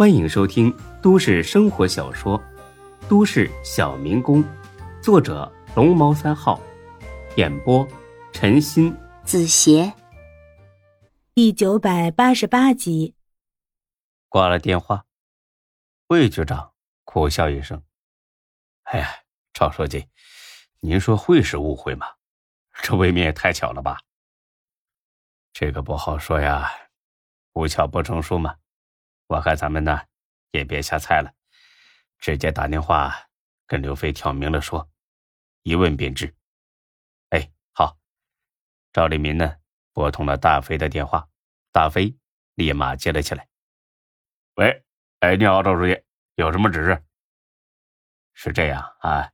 [0.00, 2.40] 欢迎收听都市生活小说
[3.06, 4.42] 《都市小民工》，
[5.02, 6.58] 作者龙猫三号，
[7.36, 7.86] 演播
[8.32, 9.92] 陈鑫、子邪，
[11.34, 13.14] 第九百八十八集。
[14.30, 15.04] 挂了电话，
[16.06, 16.72] 魏局长
[17.04, 17.82] 苦笑一声
[18.84, 19.06] ：“哎呀，
[19.52, 20.08] 赵书记，
[20.80, 22.06] 您说会是误会吗？
[22.82, 23.98] 这未免也太巧了吧？
[25.52, 26.70] 这个不好说呀，
[27.52, 28.56] 无巧不成书嘛。”
[29.30, 29.96] 我看咱们呢，
[30.50, 31.32] 也别瞎猜了，
[32.18, 33.14] 直接打电话
[33.64, 34.90] 跟刘飞挑明了说，
[35.62, 36.34] 一问便知。
[37.28, 37.96] 哎，好。
[38.92, 39.56] 赵立民呢，
[39.92, 41.28] 拨通了大飞的电话，
[41.70, 42.12] 大飞
[42.56, 43.48] 立马接了起来。
[44.56, 44.84] 喂，
[45.20, 46.02] 哎，你好，赵书记，
[46.34, 47.00] 有什么指示？
[48.34, 49.30] 是这样啊，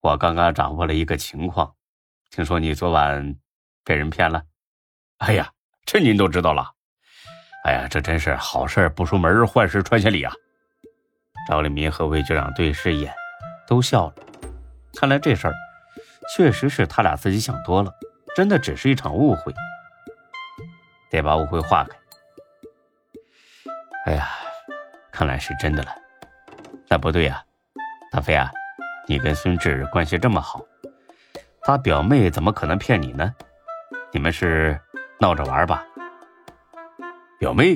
[0.00, 1.76] 我刚刚掌握了一个情况，
[2.30, 3.38] 听说你昨晚
[3.84, 4.46] 被人骗了。
[5.18, 5.52] 哎呀，
[5.84, 6.74] 这您都知道了。
[7.64, 10.32] 哎呀，这真是好事不出门，坏事传千里啊！
[11.48, 13.14] 赵立民和魏局长对视一眼，
[13.66, 14.14] 都笑了。
[14.94, 15.54] 看来这事儿
[16.34, 17.92] 确实是他俩自己想多了，
[18.34, 19.52] 真的只是一场误会，
[21.10, 21.96] 得把误会化开。
[24.06, 24.28] 哎呀，
[25.12, 25.94] 看来是真的了。
[26.88, 27.44] 那不对呀，
[28.10, 28.50] 大飞啊，
[29.06, 30.64] 你跟孙志关系这么好，
[31.62, 33.34] 他表妹怎么可能骗你呢？
[34.12, 34.80] 你们是
[35.20, 35.84] 闹着玩吧？
[37.40, 37.74] 表妹，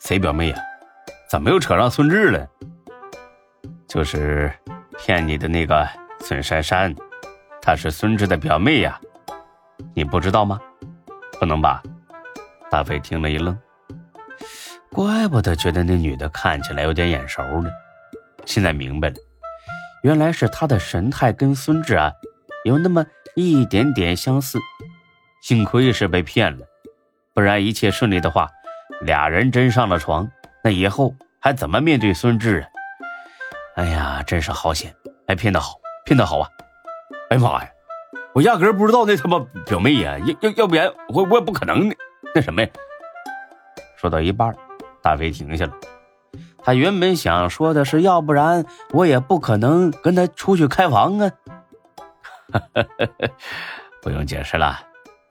[0.00, 0.56] 谁表妹呀？
[1.26, 2.46] 怎么又扯上孙志了？
[3.88, 4.52] 就是
[4.98, 5.88] 骗你的那个
[6.20, 6.94] 孙珊珊，
[7.62, 9.00] 她是孙志的表妹呀，
[9.94, 10.60] 你不知道吗？
[11.40, 11.82] 不能吧？
[12.70, 13.58] 大飞听了一愣，
[14.90, 17.70] 怪不得觉得那女的看起来有点眼熟呢，
[18.44, 19.16] 现在明白了，
[20.02, 22.12] 原来是她的神态跟孙志啊
[22.66, 24.58] 有那么一点点相似，
[25.40, 26.66] 幸亏是被骗了，
[27.32, 28.50] 不然一切顺利的话。
[29.02, 30.30] 俩人真上了床，
[30.62, 32.68] 那以后还怎么面对孙志啊？
[33.76, 34.94] 哎呀，真是好险！
[35.26, 36.48] 哎，骗得好，骗得好啊！
[37.30, 37.70] 哎妈呀，
[38.34, 40.18] 我压根不知道那他妈表妹呀！
[40.18, 41.92] 要要要不然我我也不可能
[42.34, 42.68] 那什么呀？
[43.96, 44.54] 说到一半，
[45.02, 45.72] 大飞停下了。
[46.64, 51.30] 他原本想说的是，要不然我也不可能跟他出去开房啊。
[54.00, 54.78] 不用解释了，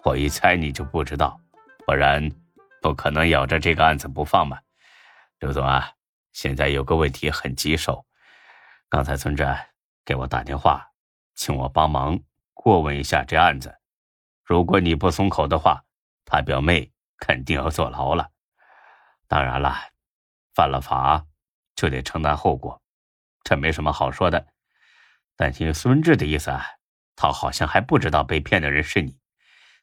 [0.04, 1.40] 我一猜你就不知道，
[1.86, 2.30] 不然。
[2.82, 4.64] 不可能咬着这个案子不放吧，
[5.38, 5.94] 刘总啊，
[6.34, 8.06] 现在有个问题很棘手。
[8.90, 9.56] 刚才村长
[10.04, 10.92] 给我打电话，
[11.36, 12.20] 请我帮忙
[12.56, 13.80] 过问一下这案子。
[14.44, 15.86] 如果你不松口的话，
[16.26, 18.32] 他表妹肯定要坐牢了。
[19.28, 19.92] 当然了，
[20.56, 21.24] 犯了法
[21.76, 22.82] 就得承担后果，
[23.44, 24.48] 这没什么好说的。
[25.36, 26.66] 但听孙志的意思啊，
[27.16, 29.20] 他好像还不知道被骗的人是你，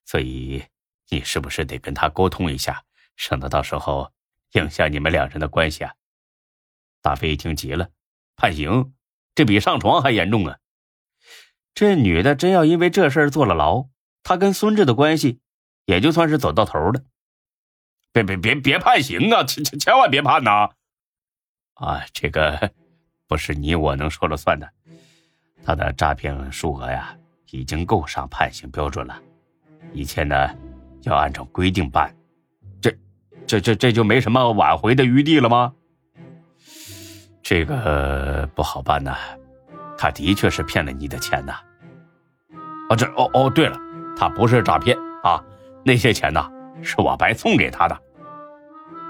[0.05, 0.67] 所以
[1.09, 2.85] 你是不是得跟他沟通一下？
[3.19, 4.13] 省得到时候
[4.53, 5.93] 影响你们两人的关系啊！
[7.03, 7.91] 大飞一听急了，
[8.37, 8.95] 判刑，
[9.35, 10.59] 这比上床还严重啊！
[11.75, 13.89] 这女的真要因为这事儿坐了牢，
[14.23, 15.41] 她跟孙志的关系
[15.85, 17.03] 也就算是走到头了。
[18.13, 19.45] 别别别别判刑啊！
[19.45, 20.71] 千千千万别判呐！
[21.75, 22.73] 啊，这个
[23.27, 24.73] 不是你我能说了算的。
[25.65, 27.17] 他的诈骗数额呀，
[27.51, 29.21] 已经够上判刑标准了，
[29.93, 30.57] 一切呢
[31.03, 32.15] 要按照规定办。
[33.49, 35.73] 这这这就没什么挽回的余地了吗？
[37.43, 39.17] 这个不好办呐，
[39.97, 41.55] 他的确是骗了你的钱呐。
[42.91, 43.79] 哦，这哦哦，对了，
[44.15, 45.43] 他不是诈骗啊，
[45.83, 46.47] 那些钱呐
[46.83, 47.99] 是我白送给他的，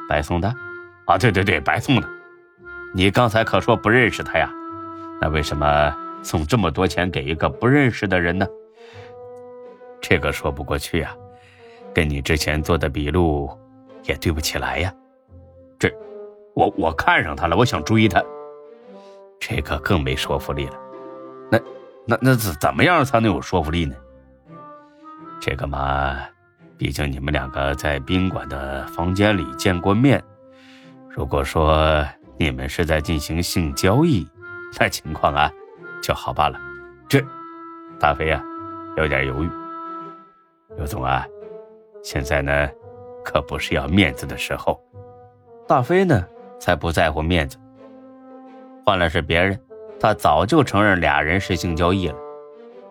[0.09, 0.54] 白送的？
[1.06, 2.09] 啊，对对对，白送的。
[2.94, 4.48] 你刚才可说不认识他呀？
[5.21, 8.47] 那为什么送这么多钱给一个不认识的人呢？
[10.00, 11.12] 这个说不过去呀，
[11.93, 13.50] 跟你之前做的笔录。
[14.09, 14.93] 也对不起来呀，
[15.79, 15.93] 这，
[16.55, 18.25] 我我看上他了，我想追他，
[19.39, 20.73] 这个更没说服力了。
[21.51, 21.59] 那
[22.07, 23.95] 那那怎怎么样才能有说服力呢？
[25.39, 26.17] 这个嘛，
[26.79, 30.25] 毕竟你们两个在宾馆的房间里见过面，
[31.11, 32.03] 如果说
[32.39, 34.27] 你们是在进行性交易，
[34.81, 35.53] 那情况啊
[36.03, 36.59] 就好办了。
[37.11, 37.22] 这，
[38.01, 38.43] 大飞啊，
[38.97, 39.51] 有点犹豫。
[40.78, 41.27] 刘总啊，
[42.03, 42.71] 现在呢？
[43.24, 44.80] 可不是要面子的时候，
[45.66, 46.26] 大飞呢
[46.59, 47.59] 才不在乎面子。
[48.84, 49.60] 换了是别人，
[50.00, 52.16] 他早就承认俩人是性交易了。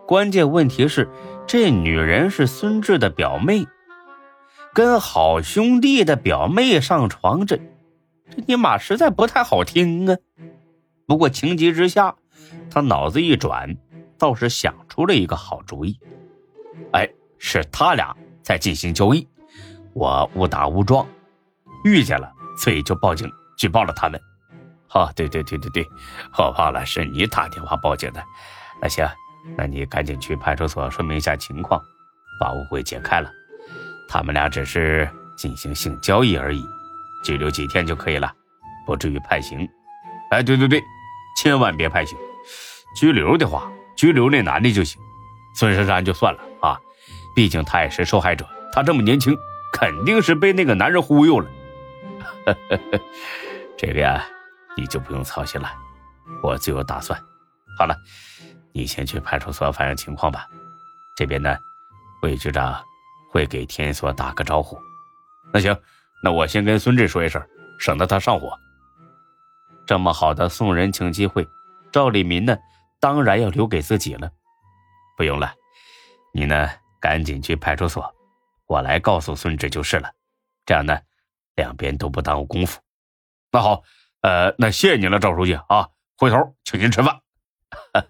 [0.05, 1.09] 关键问题是，
[1.47, 3.65] 这女人是孙志的表妹，
[4.73, 7.57] 跟好兄弟的表妹上床，这
[8.29, 10.15] 这尼玛实在不太好听啊！
[11.07, 12.15] 不过情急之下，
[12.69, 13.75] 他脑子一转，
[14.17, 15.99] 倒是想出了一个好主意。
[16.91, 19.27] 哎，是他俩在进行交易。
[19.97, 21.07] 我误打误撞
[21.83, 23.27] 遇见了，所以就报警
[23.57, 24.21] 举报了他们。
[24.93, 25.89] 哦，对对对对对，
[26.37, 28.23] 我忘了是你打电话报警的。
[28.79, 29.09] 那行，
[29.57, 31.81] 那你赶紧去派出所说明一下情况，
[32.39, 33.29] 把误会解开了。
[34.07, 36.63] 他们俩只是进行性交易而已，
[37.23, 38.31] 拘留几天就可以了，
[38.85, 39.67] 不至于判刑。
[40.29, 40.79] 哎，对对对，
[41.41, 42.15] 千万别判刑，
[42.95, 43.67] 拘留的话，
[43.97, 45.01] 拘留那男的就行。
[45.55, 46.77] 孙珊珊就算了啊，
[47.35, 49.35] 毕竟他也是受害者，他这么年轻，
[49.73, 51.49] 肯定是被那个男人忽悠了。
[53.77, 54.25] 这个呀。
[54.79, 55.73] 你就不用操心了，
[56.43, 57.19] 我自有打算。
[57.79, 57.97] 好了，
[58.71, 60.47] 你先去派出所反映情况吧。
[61.15, 61.57] 这边呢，
[62.21, 62.79] 魏局长
[63.31, 64.79] 会给田所打个招呼。
[65.51, 65.75] 那行，
[66.23, 67.41] 那我先跟孙志说一声，
[67.79, 68.55] 省得他上火。
[69.87, 71.49] 这么好的送人情机会，
[71.91, 72.55] 赵立民呢，
[72.99, 74.29] 当然要留给自己了。
[75.17, 75.51] 不用了，
[76.35, 76.69] 你呢，
[77.01, 78.13] 赶紧去派出所，
[78.67, 80.13] 我来告诉孙志就是了。
[80.65, 81.01] 这样呢，
[81.55, 82.79] 两边都不耽误功夫。
[83.51, 83.83] 那好。
[84.21, 85.89] 呃，那谢谢你了，赵书记啊！
[86.17, 87.21] 回头请您吃饭。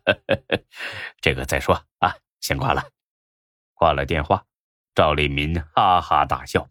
[1.20, 2.82] 这个再说啊，先挂了。
[3.74, 4.46] 挂了电话，
[4.96, 6.68] 赵立民哈哈大笑：“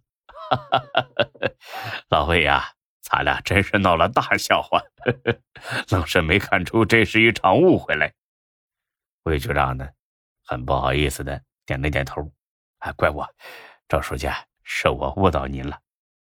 [2.09, 2.73] 老魏呀，
[3.03, 4.83] 咱俩真是闹了大笑话，
[5.91, 8.15] 愣是没看出这是一场误会来。”
[9.25, 9.91] 魏局长呢，
[10.45, 12.33] 很不好意思的点了点头
[12.81, 13.29] ：“哎，怪我，
[13.89, 14.29] 赵书记，
[14.65, 15.81] 是我误导您了。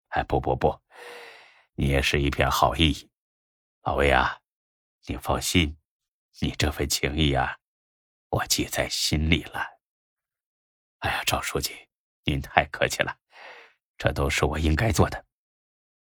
[0.09, 0.81] 哎，不不不。”
[1.79, 3.11] 你也是一片好意，
[3.83, 4.41] 老魏啊，
[5.05, 5.77] 你放心，
[6.41, 7.59] 你这份情谊啊，
[8.31, 9.79] 我记在心里了。
[11.01, 11.89] 哎呀，赵书记，
[12.25, 13.19] 您太客气了，
[13.99, 15.23] 这都是我应该做的。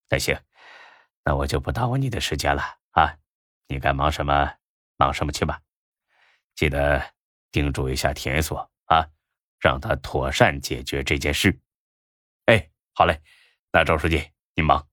[0.09, 0.39] 那行，
[1.23, 2.61] 那我就不耽误你的时间了
[2.91, 3.17] 啊，
[3.65, 4.55] 你该忙什么
[4.95, 5.59] 忙什么去吧，
[6.53, 7.15] 记得
[7.51, 9.09] 叮嘱一下田所啊，
[9.63, 11.57] 让他妥善解决这件事。
[12.47, 13.21] 哎，好嘞，
[13.71, 14.21] 那赵书记
[14.55, 14.85] 您忙。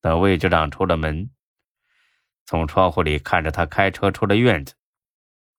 [0.00, 1.28] 等魏局长出了门，
[2.46, 4.74] 从窗户里看着他开车出了院子，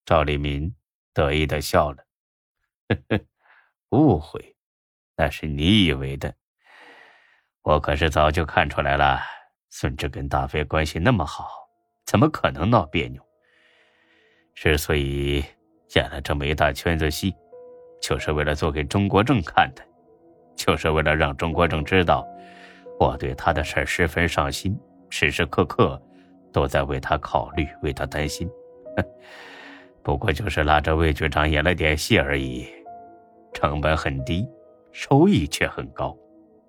[0.06, 0.74] 赵立民
[1.14, 2.06] 得意的笑了
[2.88, 3.26] ：“呵呵，
[3.90, 4.56] 误会，
[5.18, 6.34] 那是你以为的。
[7.62, 9.20] 我可是早就看出来了，
[9.70, 11.70] 孙志跟大飞关系那么好，
[12.06, 13.22] 怎么可能闹别扭？
[14.56, 15.44] 之所以
[15.94, 17.36] 演了这么一大圈子戏，
[18.02, 19.84] 就是为了做给中国正看的，
[20.56, 22.28] 就是为了让中国正知道。”
[23.00, 26.00] 我对他的事十分上心，时时刻刻
[26.54, 28.48] 都在为他考虑，为他担心。
[30.04, 32.68] 不过就是拉着魏局长演了点戏而已，
[33.54, 34.48] 成本很低，
[34.92, 36.16] 收益却很高。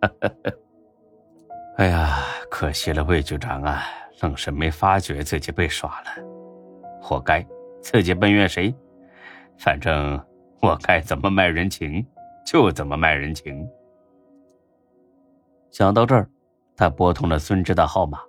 [1.76, 3.82] 哎呀，可惜了魏局长啊，
[4.22, 6.22] 愣是没发觉自己被耍了，
[7.02, 7.46] 活该，
[7.82, 8.74] 自己奔怨谁？
[9.58, 10.18] 反正
[10.62, 12.06] 我该怎么卖人情，
[12.46, 13.68] 就怎么卖人情。
[15.72, 16.30] 想到这儿，
[16.76, 18.20] 他拨通了孙志的号码，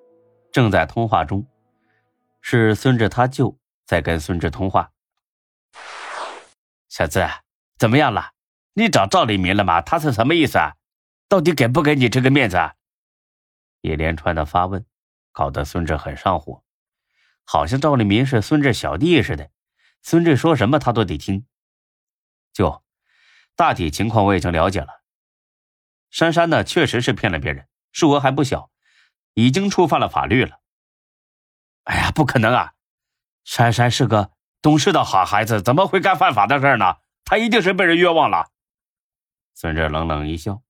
[0.51, 1.45] 正在通话中，
[2.41, 4.91] 是孙志他舅在跟孙志通话。
[6.89, 7.23] 小子，
[7.77, 8.31] 怎么样了？
[8.73, 9.79] 你找赵立民了吗？
[9.79, 10.73] 他是什么意思啊？
[11.29, 12.57] 到底给不给你这个面子？
[12.57, 12.73] 啊
[13.81, 14.83] 一连串的发问，
[15.31, 16.63] 搞得孙志很上火，
[17.43, 19.51] 好像赵立民是孙志小弟似的，
[20.01, 21.45] 孙志说什么他都得听。
[22.53, 22.83] 舅，
[23.55, 25.03] 大体情况我已经了解了。
[26.09, 28.69] 珊珊呢，确实是骗了别人，数额还不小，
[29.33, 30.61] 已经触犯了法律了。
[31.83, 32.73] 哎呀，不可能啊！
[33.43, 34.31] 珊珊是个
[34.61, 36.97] 懂事的好孩子，怎么会干犯法的事呢？
[37.25, 38.51] 她一定是被人冤枉了。
[39.55, 40.61] 孙志冷冷一笑：“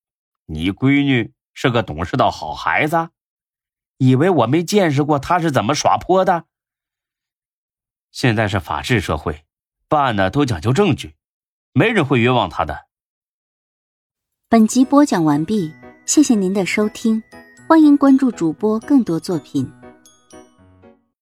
[0.48, 3.10] 你闺女是个懂事的好孩子，
[3.98, 6.46] 以为我没见识过她是怎么耍泼的？
[8.12, 9.46] 现在是法治社会，
[9.88, 11.16] 办案呢都讲究证据，
[11.74, 12.86] 没人会冤枉他的。”
[14.48, 15.74] 本集播讲完毕，
[16.06, 17.22] 谢谢您的收听，
[17.68, 19.68] 欢迎关注主播更多作品。